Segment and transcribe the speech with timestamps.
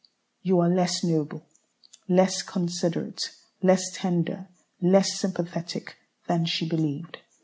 [0.41, 1.45] You are less noble,
[2.09, 3.21] less considerate,
[3.61, 4.47] less tender,
[4.81, 7.19] less sympathetic than she believed.